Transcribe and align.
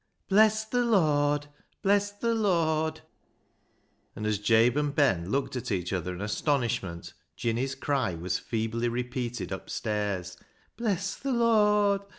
Bless 0.27 0.65
th' 0.67 0.73
Lord! 0.73 1.45
Bless 1.83 2.11
th' 2.11 2.23
Lord!" 2.23 3.01
And, 4.15 4.25
as 4.25 4.39
Jabe 4.39 4.75
and 4.79 4.95
Ben 4.95 5.29
looked 5.29 5.55
at 5.55 5.71
each 5.71 5.93
other 5.93 6.11
in 6.15 6.21
astonishment, 6.21 7.13
Jinny's 7.35 7.75
cry 7.75 8.15
was 8.15 8.39
feebly 8.39 8.89
repeated 8.89 9.51
upstairs 9.51 10.37
—"Bless 10.75 11.19
th' 11.19 11.25
Lord 11.25 12.01